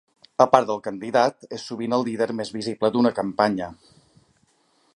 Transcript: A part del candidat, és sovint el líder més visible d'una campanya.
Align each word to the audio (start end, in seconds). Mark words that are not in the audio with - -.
A 0.45 0.45
part 0.53 0.69
del 0.69 0.79
candidat, 0.87 1.43
és 1.57 1.65
sovint 1.71 1.95
el 1.97 2.05
líder 2.07 2.29
més 2.39 2.51
visible 2.57 2.91
d'una 2.97 3.13
campanya. 3.21 3.69